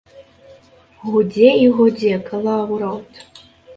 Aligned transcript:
Гудзе 1.09 1.49
і 1.65 1.67
гудзе 1.81 2.13
калаўрот. 2.31 3.25